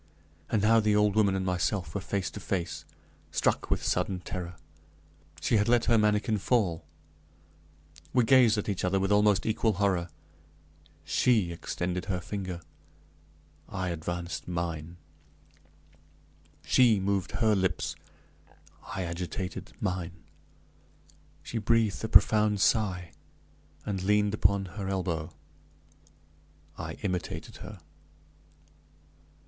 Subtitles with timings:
[0.49, 2.85] And now the old woman and myself were face to face.
[3.29, 4.55] Struck with sudden terror,
[5.39, 6.83] she had let her manikin fall!
[8.11, 10.09] We gazed at each other with almost equal horror.
[11.03, 12.61] She extended her finger
[13.69, 14.97] I advanced mine.
[16.65, 17.95] She moved her lips
[18.87, 20.13] I agitated mine.
[21.43, 23.11] She breathed a profound sigh,
[23.85, 25.29] and leaned upon her elbow.
[26.75, 27.81] I imitated her.